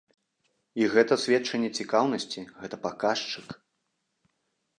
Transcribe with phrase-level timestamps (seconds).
[0.81, 3.47] І гэта сведчанне цікаўнасці, гэта паказчык.